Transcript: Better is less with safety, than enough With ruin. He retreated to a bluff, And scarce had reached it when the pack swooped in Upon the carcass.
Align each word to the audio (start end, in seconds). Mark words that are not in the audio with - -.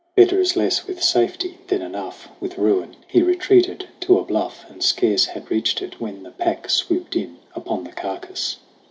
Better 0.15 0.39
is 0.39 0.55
less 0.57 0.87
with 0.87 1.03
safety, 1.03 1.59
than 1.67 1.83
enough 1.83 2.27
With 2.39 2.57
ruin. 2.57 2.95
He 3.07 3.21
retreated 3.21 3.87
to 3.99 4.17
a 4.17 4.23
bluff, 4.23 4.65
And 4.67 4.81
scarce 4.83 5.25
had 5.25 5.51
reached 5.51 5.79
it 5.79 6.01
when 6.01 6.23
the 6.23 6.31
pack 6.31 6.71
swooped 6.71 7.15
in 7.15 7.37
Upon 7.53 7.83
the 7.83 7.91
carcass. 7.91 8.57